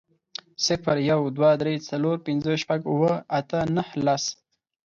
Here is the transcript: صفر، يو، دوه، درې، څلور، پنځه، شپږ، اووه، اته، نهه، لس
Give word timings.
صفر، 0.65 0.97
يو، 1.11 1.19
دوه، 1.37 1.51
درې، 1.61 1.75
څلور، 1.89 2.15
پنځه، 2.27 2.51
شپږ، 2.63 2.79
اووه، 2.91 3.13
اته، 3.39 3.59
نهه، 3.75 3.91
لس 4.05 4.23